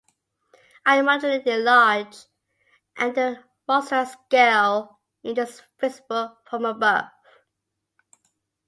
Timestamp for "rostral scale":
3.69-4.99